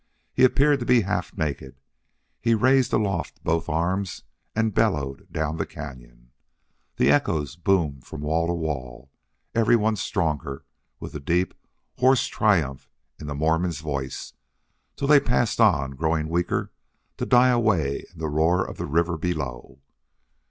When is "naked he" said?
1.37-2.55